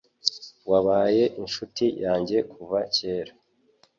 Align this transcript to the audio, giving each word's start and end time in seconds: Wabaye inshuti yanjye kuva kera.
Wabaye 0.69 1.23
inshuti 1.41 1.85
yanjye 2.03 2.37
kuva 2.51 2.77
kera. 2.95 3.33